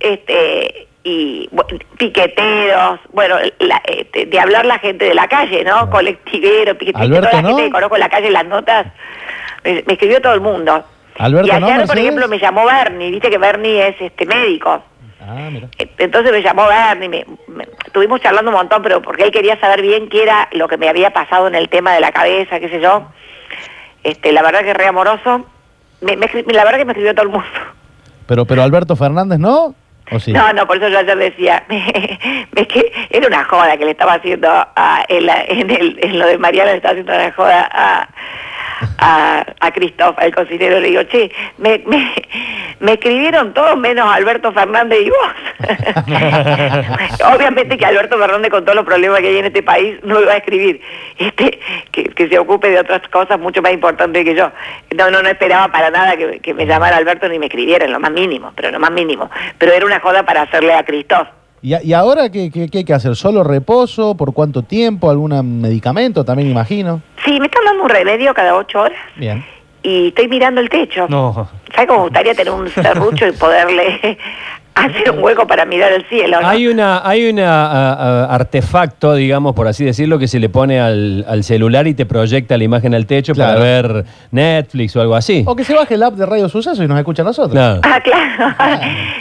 este 0.00 0.86
y 1.08 1.48
bu- 1.52 1.84
piqueteros, 1.98 2.98
bueno, 3.12 3.36
la- 3.60 3.80
este, 3.86 4.26
de 4.26 4.40
hablar 4.40 4.66
la 4.66 4.78
gente 4.80 5.04
de 5.04 5.14
la 5.14 5.28
calle, 5.28 5.58
¿no? 5.62 5.72
Claro. 5.72 5.90
Colectivero, 5.90 6.76
piquetero, 6.76 7.06
toda 7.20 7.32
la 7.42 7.48
gente 7.48 7.62
que 7.64 7.70
conozco 7.70 7.94
en 7.94 8.00
la 8.00 8.08
calle, 8.08 8.30
las 8.30 8.44
notas, 8.44 8.86
me, 9.62 9.84
me 9.86 9.92
escribió 9.92 10.20
todo 10.20 10.34
el 10.34 10.40
mundo. 10.40 10.84
Alberto, 11.18 11.46
y 11.56 11.60
¿no, 11.60 11.66
ayer, 11.68 11.86
por 11.86 11.96
ejemplo, 11.98 12.28
me 12.28 12.38
llamó 12.40 12.66
Bernie, 12.66 13.10
viste 13.12 13.30
que 13.30 13.38
Bernie 13.38 13.86
es 13.88 13.96
este 14.00 14.26
médico. 14.26 14.82
Ah, 15.20 15.48
mira. 15.50 15.68
Entonces 15.98 16.30
me 16.32 16.42
llamó 16.42 16.66
Bernie, 16.66 17.08
me, 17.08 17.24
me- 17.48 17.68
estuvimos 17.86 18.20
charlando 18.20 18.50
un 18.50 18.56
montón, 18.56 18.82
pero 18.82 19.00
porque 19.00 19.22
él 19.22 19.30
quería 19.30 19.58
saber 19.60 19.82
bien 19.82 20.08
qué 20.08 20.24
era 20.24 20.48
lo 20.52 20.66
que 20.68 20.76
me 20.76 20.88
había 20.88 21.10
pasado 21.10 21.46
en 21.46 21.54
el 21.54 21.68
tema 21.68 21.94
de 21.94 22.00
la 22.00 22.10
cabeza, 22.12 22.58
qué 22.60 22.68
sé 22.68 22.80
yo. 22.80 23.06
Este, 24.02 24.32
la 24.32 24.42
verdad 24.42 24.62
que 24.62 24.74
re 24.74 24.86
amoroso. 24.86 25.46
Me, 26.00 26.16
la 26.16 26.64
verdad 26.64 26.78
que 26.78 26.84
me 26.84 26.92
escribió 26.92 27.14
todo 27.14 27.26
el 27.26 27.32
mundo. 27.32 27.46
Pero, 28.26 28.44
pero 28.44 28.62
Alberto 28.62 28.96
Fernández, 28.96 29.38
¿no? 29.38 29.74
¿O 30.12 30.20
sí? 30.20 30.32
No, 30.32 30.52
no, 30.52 30.66
por 30.66 30.76
eso 30.76 30.88
yo 30.88 30.98
ayer 30.98 31.16
decía, 31.16 31.64
me 31.68 32.66
que 32.68 32.92
era 33.10 33.26
una 33.26 33.44
joda 33.44 33.76
que 33.76 33.84
le 33.84 33.90
estaba 33.92 34.14
haciendo 34.14 34.48
a, 34.50 35.04
en, 35.08 35.26
la- 35.26 35.44
en 35.44 35.70
el, 35.70 35.98
en 36.02 36.18
lo 36.18 36.26
de 36.26 36.38
Mariana, 36.38 36.70
le 36.72 36.76
estaba 36.76 36.92
haciendo 36.92 37.12
una 37.14 37.32
joda 37.32 37.68
a, 37.72 38.08
a, 38.98 39.44
a 39.60 39.70
Cristóbal, 39.72 40.26
el 40.26 40.34
cocinero. 40.34 40.80
Le 40.80 40.88
digo, 40.88 41.02
che, 41.04 41.30
me, 41.58 41.82
me, 41.86 42.12
me 42.80 42.92
escribieron 42.94 43.54
todos 43.54 43.76
menos 43.76 44.06
Alberto 44.08 44.52
Fernández 44.52 45.00
y 45.00 45.10
vos. 45.10 45.18
Obviamente 47.34 47.76
que 47.76 47.86
Alberto 47.86 48.18
Fernández, 48.18 48.50
con 48.50 48.64
todos 48.64 48.76
los 48.76 48.84
problemas 48.84 49.20
que 49.20 49.28
hay 49.28 49.38
en 49.38 49.46
este 49.46 49.62
país, 49.62 49.98
no 50.02 50.20
iba 50.20 50.32
a 50.32 50.36
escribir. 50.36 50.80
Este, 51.18 51.58
que, 51.90 52.04
que 52.04 52.28
se 52.28 52.38
ocupe 52.38 52.68
de 52.70 52.80
otras 52.80 53.02
cosas 53.08 53.38
mucho 53.38 53.62
más 53.62 53.72
importantes 53.72 54.24
que 54.24 54.34
yo. 54.34 54.50
No, 54.96 55.10
no, 55.10 55.22
no 55.22 55.28
esperaba 55.28 55.68
para 55.68 55.90
nada 55.90 56.16
que, 56.16 56.40
que 56.40 56.54
me 56.54 56.66
llamara 56.66 56.96
Alberto 56.96 57.28
ni 57.28 57.38
me 57.38 57.46
escribiera 57.46 57.84
en 57.84 57.92
lo 57.92 58.00
más 58.00 58.10
mínimo, 58.10 58.52
pero 58.54 58.70
lo 58.70 58.78
más 58.78 58.90
mínimo. 58.90 59.30
Pero 59.58 59.72
era 59.72 59.86
una 59.86 60.00
joda 60.00 60.24
para 60.24 60.42
hacerle 60.42 60.74
a 60.74 60.84
Cristóbal. 60.84 61.30
¿Y, 61.66 61.74
a- 61.74 61.82
y 61.82 61.92
ahora 61.94 62.30
qué, 62.30 62.48
qué- 62.48 62.68
qué 62.68 62.78
hay 62.78 62.84
que 62.84 62.94
hacer? 62.94 63.16
¿Solo 63.16 63.42
reposo? 63.42 64.16
¿Por 64.16 64.32
cuánto 64.32 64.62
tiempo? 64.62 65.10
¿Algún 65.10 65.60
medicamento? 65.60 66.24
También 66.24 66.48
imagino. 66.48 67.02
Sí, 67.24 67.40
me 67.40 67.46
están 67.46 67.64
dando 67.64 67.82
un 67.82 67.88
remedio 67.90 68.32
cada 68.34 68.54
ocho 68.54 68.82
horas 68.82 68.96
Bien. 69.16 69.44
y 69.82 70.06
estoy 70.08 70.28
mirando 70.28 70.60
el 70.60 70.68
techo. 70.68 71.06
No. 71.08 71.48
¿Sabes 71.74 71.88
cómo 71.88 71.98
me 71.98 72.04
gustaría 72.04 72.34
tener 72.34 72.52
un 72.52 72.68
serrucho 72.68 73.26
y 73.26 73.32
poderle 73.32 74.16
hacer 74.76 75.10
un 75.10 75.22
hueco 75.22 75.46
para 75.46 75.64
mirar 75.64 75.92
el 75.92 76.04
cielo? 76.08 76.40
¿no? 76.40 76.46
Hay 76.48 76.66
una, 76.68 77.00
hay 77.08 77.28
una 77.28 77.66
a- 77.66 77.92
a- 77.94 78.34
artefacto, 78.34 79.14
digamos, 79.14 79.54
por 79.54 79.66
así 79.68 79.84
decirlo, 79.84 80.18
que 80.18 80.28
se 80.28 80.38
le 80.38 80.48
pone 80.48 80.80
al, 80.80 81.24
al 81.28 81.42
celular 81.44 81.86
y 81.86 81.94
te 81.94 82.06
proyecta 82.06 82.56
la 82.56 82.64
imagen 82.64 82.94
al 82.94 83.06
techo 83.06 83.32
Claro. 83.34 83.54
para 83.58 83.64
ver 83.64 84.04
Netflix 84.30 84.94
o 84.96 85.00
algo 85.00 85.14
así. 85.16 85.42
O 85.46 85.56
que 85.56 85.64
se 85.64 85.74
baje 85.74 85.94
el 85.94 86.02
app 86.02 86.14
de 86.14 86.26
Radio 86.26 86.48
Suceso 86.48 86.82
y 86.82 86.86
nos 86.88 86.98
escucha 86.98 87.22
a 87.22 87.24
nosotros. 87.24 87.52
Claro. 87.52 87.80
Ah, 87.84 88.00
claro. 88.00 88.54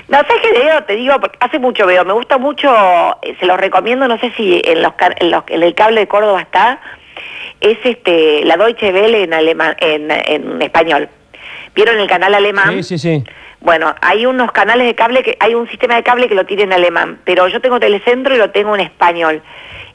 No 0.09 0.17
sé 0.19 0.33
qué 0.41 0.59
veo, 0.59 0.83
te 0.83 0.95
digo, 0.95 1.19
porque 1.19 1.37
hace 1.39 1.57
mucho 1.59 1.85
veo. 1.87 2.05
Me 2.05 2.13
gusta 2.13 2.37
mucho, 2.37 2.69
eh, 3.21 3.35
se 3.39 3.45
los 3.45 3.57
recomiendo, 3.57 4.07
no 4.07 4.17
sé 4.19 4.31
si 4.37 4.61
en, 4.63 4.81
los, 4.81 4.93
en, 5.19 5.31
los- 5.31 5.43
en 5.47 5.63
el 5.63 5.73
cable 5.73 6.01
de 6.01 6.07
Córdoba 6.07 6.41
está, 6.41 6.79
es 7.61 7.77
este 7.83 8.43
la 8.43 8.57
Deutsche 8.57 8.91
Welle 8.91 9.23
en, 9.23 9.33
alemán, 9.33 9.75
en, 9.79 10.11
en 10.11 10.61
español. 10.61 11.07
¿Vieron 11.73 11.97
el 11.99 12.07
canal 12.07 12.33
alemán? 12.33 12.73
Sí, 12.75 12.83
sí, 12.83 12.97
sí. 12.97 13.23
Bueno, 13.61 13.95
hay 14.01 14.25
unos 14.25 14.51
canales 14.51 14.85
de 14.85 14.95
cable, 14.95 15.23
que 15.23 15.37
hay 15.39 15.55
un 15.55 15.67
sistema 15.67 15.95
de 15.95 16.03
cable 16.03 16.27
que 16.27 16.35
lo 16.35 16.45
tiene 16.45 16.63
en 16.63 16.73
alemán, 16.73 17.19
pero 17.23 17.47
yo 17.47 17.59
tengo 17.61 17.79
Telecentro 17.79 18.35
y 18.35 18.37
lo 18.37 18.51
tengo 18.51 18.75
en 18.75 18.81
español. 18.81 19.41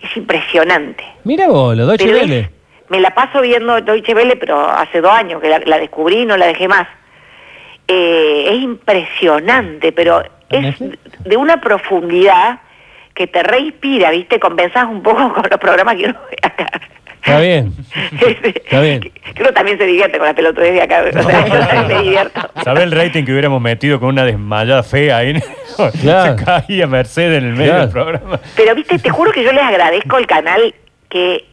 Es 0.01 0.17
impresionante. 0.17 1.05
Mira 1.25 1.49
vos, 1.49 1.77
lo 1.77 1.87
Deutsche 1.87 2.13
Welle. 2.13 2.51
me 2.89 3.01
la 3.01 3.15
paso 3.15 3.41
viendo 3.41 3.81
Deutsche 3.81 4.15
Welle, 4.15 4.37
pero 4.37 4.59
hace 4.69 5.01
dos 5.01 5.13
años 5.13 5.41
que 5.41 5.49
la, 5.49 5.61
la 5.61 5.79
descubrí 5.79 6.21
y 6.21 6.27
no 6.27 6.37
la 6.37 6.47
dejé 6.47 6.69
más. 6.69 6.89
Eh, 7.87 8.47
es 8.49 8.63
impresionante, 8.63 9.93
pero 9.93 10.23
¿En 10.49 10.65
es 10.65 10.77
de 11.25 11.37
una 11.37 11.61
profundidad 11.61 12.61
que 13.15 13.27
te 13.27 13.43
reinspira, 13.43 14.11
¿viste? 14.11 14.39
Compensás 14.39 14.87
un 14.87 15.03
poco 15.03 15.33
con 15.35 15.45
los 15.51 15.61
programas 15.61 15.97
que 15.97 16.05
uno 16.05 16.19
ve 16.31 16.37
acá. 16.43 16.69
Está 17.23 17.41
bien. 17.41 17.73
Está 18.55 18.81
bien. 18.81 19.01
Que, 19.01 19.13
uno 19.43 19.53
también 19.53 19.79
se 19.79 19.85
divierte 19.85 20.19
con 20.19 20.27
la 20.27 20.35
pelotudez 20.35 20.73
de 20.73 20.83
acá. 20.83 21.05
O 21.09 21.13
sea, 21.23 21.47
yo 21.47 21.59
también 21.67 21.87
me 21.89 22.03
divierto. 22.03 22.41
¿Sabes 22.65 22.83
el 22.85 22.93
rating 22.93 23.25
que 23.25 23.33
hubiéramos 23.33 23.61
metido 23.61 24.01
con 24.01 24.09
una 24.11 24.25
desmayada 24.25 24.83
fea 24.83 25.19
ahí? 25.19 25.41
Claro. 26.03 26.37
Se 26.37 26.45
caía 26.45 26.87
Mercedes 26.87 27.43
en 27.43 27.49
el 27.51 27.55
medio 27.55 27.71
Claro. 27.71 27.81
del 27.87 27.91
programa. 27.91 28.41
Pero, 28.57 28.75
viste, 28.75 28.99
te 28.99 29.09
juro 29.09 29.33
que 29.33 29.43
yo 29.43 29.51
les 29.53 29.63
agradezco 29.63 30.17
al 30.17 30.27
canal 30.27 30.75
que 31.09 31.47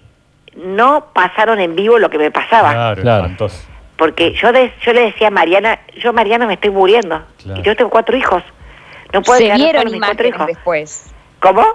no 0.55 1.05
pasaron 1.13 1.59
en 1.61 1.75
vivo 1.77 1.97
lo 1.97 2.09
que 2.09 2.17
me 2.17 2.29
pasaba. 2.31 2.71
Claro, 2.73 3.01
Claro. 3.03 3.29
Porque 3.95 4.33
yo, 4.33 4.51
de- 4.51 4.73
yo 4.81 4.91
le 4.93 5.01
decía 5.01 5.27
a 5.27 5.31
Mariana, 5.31 5.79
yo 6.01 6.11
Mariana 6.13 6.45
me 6.45 6.55
estoy 6.55 6.71
muriendo. 6.71 7.21
Claro. 7.41 7.59
Y 7.61 7.63
yo 7.63 7.75
tengo 7.75 7.89
cuatro 7.89 8.17
hijos. 8.17 8.43
No 9.13 9.21
puedo 9.21 9.37
Se 9.37 9.45
dejar 9.45 9.59
vieron 9.59 9.85
mis 9.91 9.99
cuatro 10.01 10.27
hijos. 10.27 10.47
después. 10.47 11.13
¿Cómo? 11.39 11.65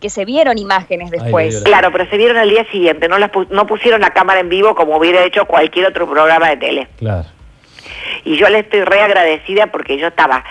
Que 0.00 0.10
se 0.10 0.24
vieron 0.24 0.58
imágenes 0.58 1.10
después. 1.10 1.62
Claro, 1.64 1.90
pero 1.90 2.06
se 2.10 2.16
vieron 2.18 2.36
al 2.36 2.50
día 2.50 2.64
siguiente, 2.70 3.08
no, 3.08 3.18
las 3.18 3.30
pu- 3.32 3.48
no 3.48 3.66
pusieron 3.66 4.00
la 4.02 4.10
cámara 4.10 4.40
en 4.40 4.48
vivo 4.48 4.74
como 4.74 4.96
hubiera 4.98 5.24
hecho 5.24 5.46
cualquier 5.46 5.86
otro 5.86 6.08
programa 6.08 6.50
de 6.50 6.56
tele. 6.58 6.88
Claro. 6.98 7.24
Y 8.24 8.36
yo 8.36 8.48
le 8.50 8.58
estoy 8.60 8.82
re 8.82 9.00
agradecida 9.00 9.68
porque 9.68 9.96
yo 9.96 10.08
estaba, 10.08 10.44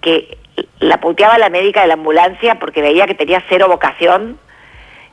que 0.00 0.38
la 0.78 1.00
puteaba 1.00 1.38
la 1.38 1.48
médica 1.50 1.80
de 1.82 1.88
la 1.88 1.94
ambulancia 1.94 2.56
porque 2.60 2.82
veía 2.82 3.06
que 3.06 3.14
tenía 3.14 3.42
cero 3.48 3.66
vocación. 3.68 4.38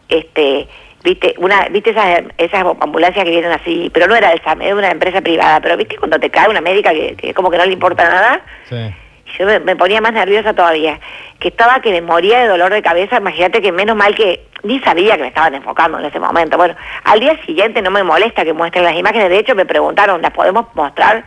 Este, 0.10 0.68
viste, 1.04 1.34
una, 1.38 1.68
viste 1.70 1.92
esas, 1.92 2.22
esas 2.38 2.66
ambulancias 2.82 3.24
que 3.26 3.32
vienen 3.32 3.52
así, 3.52 3.90
pero 3.94 4.08
no 4.08 4.16
era 4.16 4.30
del 4.30 4.42
SAM, 4.44 4.62
era 4.62 4.76
una 4.76 4.92
empresa 4.92 5.22
privada, 5.22 5.60
pero 5.62 5.78
viste 5.78 5.96
cuando 5.98 6.20
te 6.20 6.30
cae 6.30 6.50
una 6.50 6.62
médica 6.62 6.92
que, 6.92 7.16
que 7.16 7.34
como 7.34 7.50
que 7.50 7.58
no 7.58 7.66
le 7.66 7.74
importa 7.74 8.08
nada. 8.10 8.42
Sí. 8.70 8.94
Yo 9.38 9.46
me, 9.46 9.60
me 9.60 9.76
ponía 9.76 10.02
más 10.02 10.14
nerviosa 10.14 10.54
todavía, 10.54 11.00
que 11.40 11.50
estaba 11.50 11.82
que 11.82 11.92
me 11.92 12.02
moría 12.02 12.40
de 12.40 12.48
dolor 12.48 12.72
de 12.72 12.82
cabeza, 12.82 13.18
imagínate 13.18 13.62
que 13.62 13.72
menos 13.72 13.96
mal 13.96 14.14
que 14.16 14.46
ni 14.64 14.80
sabía 14.82 15.16
que 15.16 15.24
me 15.24 15.28
estaban 15.30 15.56
enfocando 15.56 16.00
en 16.00 16.06
ese 16.06 16.20
momento. 16.20 16.58
Bueno, 16.58 16.76
al 17.04 17.20
día 17.20 17.38
siguiente 17.46 17.82
no 17.82 17.92
me 17.92 18.04
molesta 18.04 18.44
que 18.44 18.54
muestren 18.54 18.84
las 18.84 18.96
imágenes, 18.96 19.30
de 19.30 19.40
hecho 19.40 19.56
me 19.56 19.66
preguntaron, 19.66 20.22
¿las 20.22 20.32
podemos 20.32 20.68
mostrar? 20.76 21.26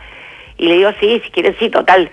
Y 0.57 0.67
le 0.67 0.75
digo, 0.75 0.91
sí, 0.99 1.21
si 1.23 1.31
quieren, 1.31 1.55
sí, 1.59 1.69
total, 1.69 2.09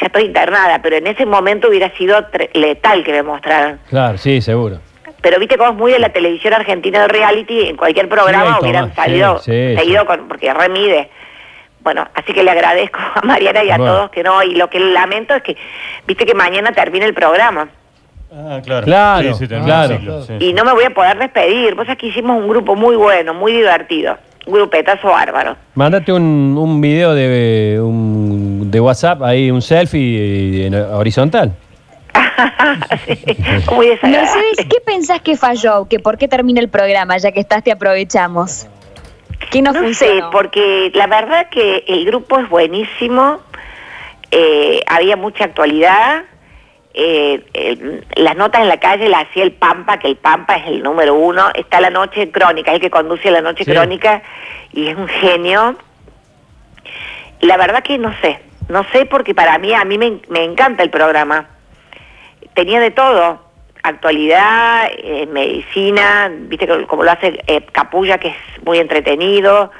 ya 0.00 0.06
estoy 0.06 0.24
internada, 0.24 0.80
pero 0.82 0.96
en 0.96 1.06
ese 1.06 1.26
momento 1.26 1.68
hubiera 1.68 1.90
sido 1.96 2.24
letal 2.54 3.04
que 3.04 3.12
me 3.12 3.22
mostraran. 3.22 3.80
Claro, 3.88 4.16
sí, 4.18 4.40
seguro. 4.40 4.80
Pero 5.20 5.38
viste 5.38 5.58
cómo 5.58 5.70
es 5.70 5.76
muy 5.76 5.92
de 5.92 5.98
la 5.98 6.10
televisión 6.10 6.54
argentina 6.54 7.02
de 7.02 7.08
reality, 7.08 7.68
en 7.68 7.76
cualquier 7.76 8.08
programa 8.08 8.54
Sí, 8.54 8.58
hubieran 8.62 8.94
salido 8.94 9.38
sí, 9.38 9.50
sí, 9.50 9.76
seguido 9.76 10.06
con, 10.06 10.28
porque 10.28 10.52
remide. 10.54 11.10
Bueno, 11.82 12.06
así 12.14 12.32
que 12.32 12.42
le 12.44 12.50
agradezco 12.50 12.98
a 13.14 13.20
Mariana 13.22 13.64
y 13.64 13.70
a 13.70 13.76
Bueno. 13.78 13.92
todos 13.94 14.10
que 14.10 14.22
no, 14.22 14.42
y 14.42 14.54
lo 14.54 14.68
que 14.68 14.78
lamento 14.80 15.34
es 15.34 15.42
que, 15.42 15.56
viste 16.06 16.26
que 16.26 16.34
mañana 16.34 16.72
termina 16.72 17.06
el 17.06 17.14
programa, 17.14 17.68
Ah, 18.32 18.60
claro. 18.64 18.84
Claro, 18.86 19.32
Sí, 19.34 19.38
sí, 19.40 19.48
tenés 19.48 19.64
claro. 19.64 19.98
y 20.38 20.52
no 20.52 20.64
me 20.64 20.72
voy 20.72 20.84
a 20.84 20.90
poder 20.90 21.18
despedir. 21.18 21.74
Vos 21.74 21.84
sabés 21.86 21.98
que 21.98 22.06
hicimos 22.06 22.38
un 22.40 22.46
grupo 22.48 22.76
muy 22.76 22.94
bueno, 22.94 23.34
muy 23.34 23.52
divertido, 23.52 24.16
un 24.46 24.52
grupetazo 24.54 25.08
bárbaro. 25.08 25.56
Mándate 25.74 26.12
un, 26.12 26.56
un 26.56 26.80
video 26.80 27.12
de, 27.12 27.80
un- 27.82 28.70
de 28.70 28.78
WhatsApp, 28.78 29.20
ahí 29.22 29.50
un 29.50 29.60
selfie 29.60 30.66
en 30.66 30.74
horizontal. 30.76 31.52
Sí, 33.04 33.36
muy 33.74 33.88
desagradable. 33.88 34.10
Mercedes, 34.10 34.66
¿qué 34.68 34.76
pensás 34.84 35.20
que 35.20 35.36
falló? 35.36 35.86
¿Que 35.88 35.98
¿Por 35.98 36.16
qué 36.16 36.28
termina 36.28 36.60
el 36.60 36.68
programa? 36.68 37.16
Ya 37.18 37.32
que 37.32 37.40
estás, 37.40 37.62
te 37.64 37.72
aprovechamos. 37.72 38.66
¿Qué 39.50 39.62
no, 39.62 39.72
No 39.72 39.92
sé, 39.94 40.22
porque 40.30 40.90
la 40.94 41.06
verdad 41.06 41.48
que 41.50 41.84
el 41.88 42.04
grupo 42.04 42.38
es 42.38 42.48
buenísimo, 42.48 43.40
eh, 44.30 44.80
había 44.86 45.16
mucha 45.16 45.44
actualidad, 45.44 46.24
eh, 46.94 48.02
las 48.16 48.36
notas 48.36 48.62
en 48.62 48.68
la 48.68 48.78
calle 48.78 49.08
las 49.08 49.28
hacía 49.28 49.42
el 49.42 49.52
Pampa, 49.52 49.98
que 49.98 50.08
el 50.08 50.16
Pampa 50.16 50.56
es 50.56 50.66
el 50.68 50.82
número 50.82 51.14
uno, 51.14 51.50
está 51.54 51.80
la 51.80 51.90
noche 51.90 52.30
crónica, 52.30 52.70
es 52.70 52.76
el 52.76 52.80
que 52.80 52.90
conduce 52.90 53.30
la 53.30 53.40
noche 53.40 53.64
Sí. 53.64 53.70
crónica 53.72 54.22
y 54.72 54.86
es 54.88 54.96
un 54.96 55.08
genio. 55.08 55.76
La 57.40 57.56
verdad 57.56 57.82
que 57.82 57.98
no 57.98 58.14
sé, 58.20 58.40
no 58.68 58.84
sé 58.92 59.06
porque 59.06 59.34
para 59.34 59.58
mí, 59.58 59.72
a 59.72 59.84
mí 59.84 59.98
me, 59.98 60.20
me 60.28 60.44
encanta 60.44 60.82
el 60.82 60.90
programa. 60.90 61.48
Tenía 62.54 62.80
de 62.80 62.90
todo, 62.90 63.40
actualidad, 63.82 64.90
eh, 64.96 65.26
medicina, 65.26 66.30
viste 66.32 66.66
como 66.86 67.04
lo 67.04 67.10
hace 67.10 67.38
eh, 67.46 67.62
Capulla, 67.72 68.18
que 68.18 68.28
es 68.28 68.36
muy 68.64 68.78
entretenido, 68.78 69.70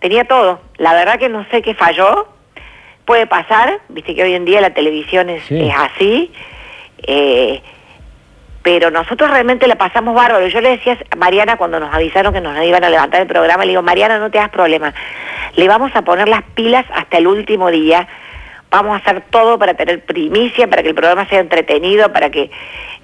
tenía 0.00 0.24
todo. 0.24 0.60
La 0.76 0.92
verdad 0.94 1.18
que 1.18 1.28
no 1.28 1.46
sé 1.50 1.62
qué 1.62 1.74
falló, 1.74 2.28
puede 3.04 3.26
pasar, 3.26 3.80
viste 3.88 4.14
que 4.14 4.22
hoy 4.22 4.34
en 4.34 4.44
día 4.44 4.60
la 4.60 4.70
televisión 4.74 5.30
es, 5.30 5.42
Sí. 5.44 5.58
es 5.68 5.74
así, 5.76 6.32
eh, 7.06 7.62
pero 8.62 8.90
nosotros 8.90 9.30
realmente 9.30 9.66
la 9.66 9.76
pasamos 9.76 10.14
bárbaro. 10.14 10.46
Yo 10.48 10.60
le 10.60 10.70
decía 10.70 10.98
a 11.10 11.16
Mariana 11.16 11.56
cuando 11.56 11.80
nos 11.80 11.94
avisaron 11.94 12.34
que 12.34 12.40
nos 12.40 12.62
iban 12.62 12.84
a 12.84 12.90
levantar 12.90 13.22
el 13.22 13.26
programa, 13.26 13.64
le 13.64 13.70
digo, 13.70 13.82
Mariana, 13.82 14.18
no 14.18 14.30
te 14.30 14.38
hagas 14.38 14.50
problema, 14.50 14.92
le 15.54 15.68
vamos 15.68 15.90
a 15.94 16.02
poner 16.02 16.28
las 16.28 16.42
pilas 16.54 16.84
hasta 16.94 17.16
el 17.16 17.26
último 17.28 17.70
día, 17.70 18.06
vamos 18.70 18.94
a 18.94 18.96
hacer 18.96 19.22
todo 19.30 19.58
para 19.58 19.74
tener 19.74 20.04
primicia, 20.04 20.68
para 20.68 20.82
que 20.82 20.88
el 20.88 20.94
programa 20.94 21.28
sea 21.28 21.40
entretenido, 21.40 22.12
para 22.12 22.30
que 22.30 22.50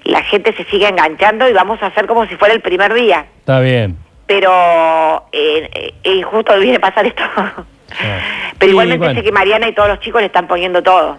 la 0.03 0.21
gente 0.23 0.53
se 0.53 0.63
siga 0.65 0.89
enganchando 0.89 1.49
y 1.49 1.53
vamos 1.53 1.81
a 1.81 1.87
hacer 1.87 2.05
como 2.05 2.25
si 2.27 2.35
fuera 2.35 2.53
el 2.53 2.61
primer 2.61 2.93
día. 2.93 3.25
Está 3.39 3.59
bien. 3.59 3.97
Pero 4.27 5.27
eh, 5.31 5.93
eh, 6.03 6.21
justo 6.23 6.57
viene 6.59 6.77
a 6.77 6.81
pasar 6.81 7.05
esto. 7.05 7.23
Pero 8.59 8.71
igualmente 8.71 9.05
bueno. 9.05 9.19
sé 9.19 9.23
que 9.23 9.31
Mariana 9.31 9.67
y 9.67 9.73
todos 9.73 9.89
los 9.89 9.99
chicos 9.99 10.21
le 10.21 10.27
están 10.27 10.47
poniendo 10.47 10.81
todo. 10.81 11.17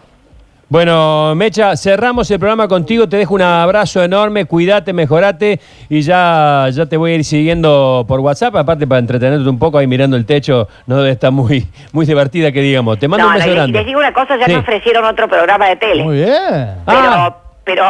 Bueno, 0.68 1.35
Mecha, 1.37 1.76
cerramos 1.76 2.28
el 2.32 2.40
programa 2.40 2.66
contigo. 2.66 3.08
Te 3.08 3.16
dejo 3.18 3.35
un 3.35 3.42
abrazo 3.42 4.02
enorme. 4.02 4.46
Cuídate, 4.46 4.92
mejorate. 4.92 5.61
Y 5.88 6.00
ya, 6.02 6.66
ya 6.73 6.87
te 6.87 6.96
voy 6.96 7.12
a 7.12 7.14
ir 7.14 7.25
siguiendo 7.25 8.04
por 8.08 8.18
WhatsApp. 8.18 8.56
Aparte, 8.56 8.85
para 8.85 8.99
entretenerte 8.99 9.49
un 9.49 9.61
poco 9.61 9.78
ahí 9.78 9.87
mirando 9.87 10.16
el 10.16 10.26
techo. 10.26 10.66
No 10.87 11.04
está 11.06 11.30
muy, 11.30 11.68
muy 11.92 12.04
divertida, 12.04 12.50
que 12.50 12.61
digamos. 12.62 12.99
Te 12.99 13.06
mando 13.06 13.26
No, 13.26 13.32
un 13.32 13.38
beso 13.38 13.50
grande. 13.52 13.78
les 13.78 13.87
digo 13.87 14.00
una 14.00 14.12
cosa, 14.12 14.37
ya 14.37 14.46
Sí. 14.46 14.52
me 14.54 14.58
ofrecieron 14.58 15.04
otro 15.04 15.28
programa 15.28 15.68
de 15.68 15.76
tele. 15.76 16.02
Muy 16.02 16.16
bien. 16.16 16.35
Pero, 16.85 16.99
Ah. 16.99 17.37
pero 17.62 17.85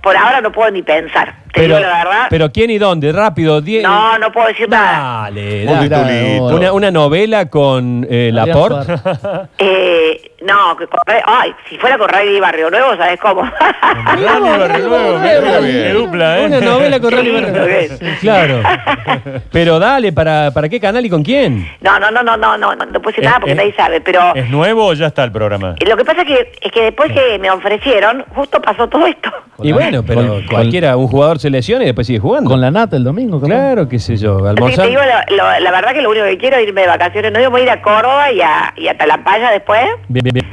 por 0.00 0.16
ahora 0.16 0.40
no 0.40 0.52
puedo 0.52 0.70
ni 0.70 0.82
pensar. 0.82 1.34
Te 1.54 1.60
Pero, 1.60 1.76
digo 1.78 1.88
la 1.88 1.98
verdad. 2.04 2.26
pero 2.30 2.50
¿quién 2.50 2.70
y 2.70 2.78
dónde? 2.78 3.12
Rápido. 3.12 3.60
die- 3.60 3.80
no, 3.82 4.18
no 4.18 4.32
puedo 4.32 4.48
decir 4.48 4.68
nada. 4.68 5.22
Dale, 5.24 5.60
Un 5.68 5.88
dale. 5.88 5.88
titulito. 5.88 6.44
Una, 6.56 6.72
una 6.72 6.90
novela 6.90 7.46
con 7.48 8.06
eh, 8.10 8.30
Laporte. 8.32 8.92
Eh, 9.58 10.32
no, 10.42 10.76
que 10.76 10.86
con 10.86 10.98
ay, 11.26 11.54
si 11.70 11.78
fuera 11.78 11.96
con 11.96 12.08
Ray 12.08 12.38
Barrio 12.38 12.70
Nuevo, 12.70 12.96
¿sabes 12.96 13.18
cómo? 13.20 13.42
Rally 14.04 14.24
Barrio 14.58 14.88
Nuevo, 14.88 15.18
Nuevo, 15.18 15.60
qué 15.62 15.92
dupla, 15.94 16.40
¿eh? 16.40 16.46
Una 16.46 16.60
novela 16.60 17.00
con 17.00 17.14
lindo 17.24 17.40
Barrio. 17.52 17.64
es. 17.78 17.98
Claro. 18.20 18.60
Pero 19.52 19.78
dale, 19.78 20.12
¿para, 20.12 20.50
¿para 20.50 20.68
qué 20.68 20.80
canal 20.80 21.04
y 21.06 21.08
con 21.10 21.22
quién? 21.22 21.66
no, 21.80 21.98
no, 21.98 22.10
no, 22.10 22.22
no, 22.22 22.36
no, 22.36 22.58
no, 22.58 22.74
no, 22.74 22.84
no 22.84 23.00
puedo 23.00 23.08
decir 23.16 23.24
Es- 23.24 23.28
nada 23.30 23.38
porque 23.40 23.52
es- 23.52 23.56
nadie 23.56 23.74
sabe, 23.74 24.00
pero 24.00 24.34
¿Es 24.34 24.50
nuevo 24.50 24.86
o 24.86 24.92
ya 24.94 25.06
está 25.06 25.24
el 25.24 25.32
programa? 25.32 25.76
lo 25.86 25.96
que 25.96 26.04
pasa 26.04 26.22
es 26.22 26.26
que, 26.28 26.52
es 26.60 26.72
que 26.72 26.82
después 26.82 27.12
que 27.12 27.38
me 27.38 27.50
ofrecieron, 27.50 28.24
justo 28.34 28.60
pasó 28.60 28.88
todo 28.88 29.06
esto. 29.06 29.30
Y 29.62 29.72
bueno, 29.72 30.02
pero 30.04 30.40
cualquiera, 30.50 30.96
un 30.96 31.06
jugador 31.06 31.38
se 31.44 31.50
lesiona 31.50 31.84
y 31.84 31.86
después 31.88 32.06
sigue 32.06 32.18
jugando. 32.18 32.48
Con 32.50 32.60
la 32.60 32.70
nata 32.70 32.96
el 32.96 33.04
domingo, 33.04 33.38
capaz. 33.40 33.52
Claro, 33.54 33.86
qué 33.88 33.98
sé 33.98 34.16
yo, 34.16 34.46
almorzar. 34.46 34.84
te 34.86 34.90
digo, 34.90 35.02
lo- 35.02 35.36
lo- 35.36 35.60
la 35.60 35.70
verdad 35.70 35.92
que 35.92 36.00
lo 36.02 36.10
único 36.10 36.24
que 36.26 36.38
quiero 36.38 36.56
es 36.56 36.66
irme 36.66 36.80
de 36.82 36.86
vacaciones. 36.88 37.30
No 37.32 37.38
digo, 37.38 37.50
me 37.50 37.58
voy 37.58 37.60
a 37.60 37.64
ir 37.64 37.78
a 37.78 37.82
Córdoba 37.82 38.32
y 38.32 38.40
a, 38.40 38.72
y 38.76 38.88
a 38.88 38.96
Talampaya 38.96 39.50
después, 39.50 39.84
Bien, 40.08 40.24
bien, 40.24 40.34
bien. 40.34 40.46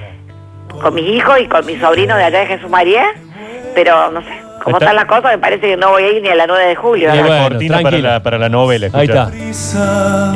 con 0.82 0.94
mis 0.94 1.06
hijos 1.08 1.40
y 1.40 1.46
con 1.48 1.66
mis 1.66 1.80
sobrinos 1.80 2.18
de 2.18 2.24
allá 2.26 2.40
de 2.40 2.46
Jesús 2.48 2.70
María, 2.70 3.06
pero 3.74 4.12
no 4.12 4.22
sé, 4.22 4.28
como 4.64 4.76
Está- 4.78 4.86
están 4.92 4.96
las 4.98 5.06
cosas, 5.06 5.32
me 5.32 5.38
parece 5.38 5.62
que 5.70 5.78
no 5.78 5.92
voy 5.92 6.04
a 6.04 6.12
ir 6.12 6.22
ni 6.22 6.28
a 6.30 6.36
la 6.36 6.46
9 6.46 6.66
de 6.68 6.76
julio. 6.76 7.10
Bueno, 7.10 7.50
cortina 7.50 7.80
para 7.82 7.98
la, 8.00 8.22
para 8.24 8.38
la 8.38 8.50
novela. 8.50 8.88
Ahí 8.94 9.06
escuchá. 9.08 9.30
está. 9.50 10.34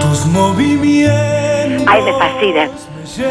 Tus 0.00 0.26
movimientos. 0.32 1.86
Ay, 1.92 2.02
me 2.02 2.12
fascina. 2.14 2.68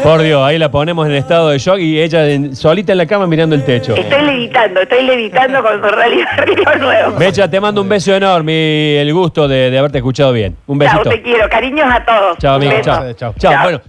Por 0.02 0.22
Dios, 0.22 0.42
ahí 0.44 0.58
la 0.58 0.70
ponemos 0.70 1.06
en 1.06 1.14
estado 1.14 1.50
de 1.50 1.58
shock 1.58 1.78
y 1.78 2.00
ella 2.00 2.28
en- 2.28 2.54
solita 2.56 2.92
en 2.92 2.98
la 2.98 3.06
cama 3.06 3.26
mirando 3.26 3.54
el 3.54 3.64
techo. 3.64 3.94
Estoy 3.94 4.22
levitando, 4.22 4.80
estoy 4.80 5.02
levitando 5.04 5.62
con 5.62 5.82
Rally 5.82 6.24
Río 6.46 6.74
Nuevo. 6.78 7.18
Mecha, 7.18 7.48
te 7.48 7.60
mando 7.60 7.80
un 7.82 7.88
beso 7.88 8.14
enorme 8.14 8.52
y 8.52 8.96
el 8.96 9.12
gusto 9.14 9.46
de, 9.48 9.70
de 9.70 9.78
haberte 9.78 9.98
escuchado 9.98 10.32
bien. 10.32 10.56
Un 10.66 10.78
Chao, 10.80 10.98
besito. 10.98 11.10
te 11.10 11.22
quiero. 11.22 11.48
Cariños 11.48 11.86
a 11.90 12.04
todos. 12.04 12.38
Chao, 12.38 12.56
Un 12.56 12.62
amigo. 12.62 12.76
beso. 12.78 12.90
Chao. 12.90 13.12
Chao. 13.14 13.34
Chao. 13.38 13.52
Chao. 13.52 13.62
Bueno. 13.62 13.80